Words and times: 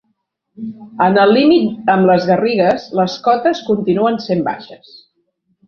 En 1.07 1.19
el 1.23 1.33
límit 1.37 1.91
amb 1.97 2.09
les 2.11 2.25
Garrigues 2.31 2.89
les 3.03 3.21
cotes 3.29 3.63
continuen 3.71 4.21
sent 4.27 4.45
baixes. 4.51 4.93